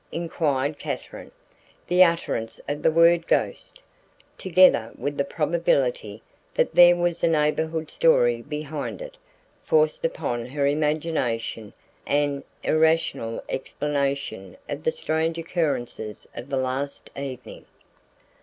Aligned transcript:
inquired 0.11 0.79
Katherine. 0.79 1.29
The 1.85 2.03
utterance 2.03 2.59
of 2.67 2.81
the 2.81 2.89
word 2.89 3.27
ghost, 3.27 3.83
together 4.35 4.91
with 4.97 5.15
the 5.15 5.23
probability 5.23 6.23
that 6.55 6.73
there 6.73 6.95
was 6.95 7.23
a 7.23 7.27
neighborhood 7.27 7.91
story 7.91 8.41
behind 8.41 8.99
it, 9.03 9.15
forced 9.61 10.03
upon 10.03 10.47
her 10.47 10.65
imagination 10.65 11.73
an 12.07 12.43
irrational 12.63 13.43
explanation 13.47 14.57
of 14.67 14.81
the 14.83 14.91
strange 14.91 15.37
occurrences 15.37 16.27
of 16.35 16.49
the 16.49 16.57
last 16.57 17.11
evening. 17.15 17.65